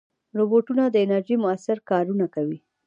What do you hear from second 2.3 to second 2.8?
کوي.